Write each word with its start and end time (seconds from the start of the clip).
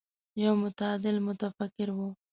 يو 0.41 0.51
متعادل 0.63 1.15
متفکر 1.27 1.89
و. 1.93 1.97